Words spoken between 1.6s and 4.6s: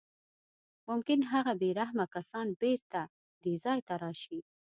بې رحمه کسان بېرته دې ځای ته راشي